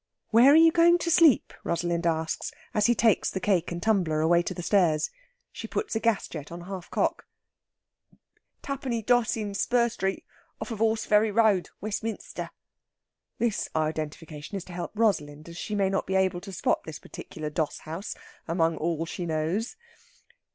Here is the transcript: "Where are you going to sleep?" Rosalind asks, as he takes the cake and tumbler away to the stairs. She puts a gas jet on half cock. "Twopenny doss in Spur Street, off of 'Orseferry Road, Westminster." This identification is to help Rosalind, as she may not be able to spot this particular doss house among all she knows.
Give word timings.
"Where 0.29 0.51
are 0.51 0.55
you 0.55 0.71
going 0.71 0.97
to 0.97 1.11
sleep?" 1.11 1.53
Rosalind 1.63 2.07
asks, 2.07 2.51
as 2.73 2.87
he 2.87 2.95
takes 2.95 3.29
the 3.29 3.39
cake 3.39 3.71
and 3.71 3.83
tumbler 3.83 4.19
away 4.19 4.41
to 4.41 4.53
the 4.55 4.63
stairs. 4.63 5.11
She 5.51 5.67
puts 5.67 5.95
a 5.95 5.99
gas 5.99 6.27
jet 6.27 6.51
on 6.51 6.61
half 6.61 6.89
cock. 6.89 7.27
"Twopenny 8.63 9.03
doss 9.03 9.37
in 9.37 9.53
Spur 9.53 9.89
Street, 9.89 10.25
off 10.59 10.71
of 10.71 10.81
'Orseferry 10.81 11.29
Road, 11.29 11.69
Westminster." 11.81 12.49
This 13.37 13.69
identification 13.75 14.57
is 14.57 14.63
to 14.63 14.73
help 14.73 14.89
Rosalind, 14.95 15.47
as 15.47 15.57
she 15.57 15.75
may 15.75 15.87
not 15.91 16.07
be 16.07 16.15
able 16.15 16.41
to 16.41 16.51
spot 16.51 16.83
this 16.83 16.97
particular 16.97 17.51
doss 17.51 17.77
house 17.81 18.15
among 18.47 18.77
all 18.77 19.05
she 19.05 19.27
knows. 19.27 19.75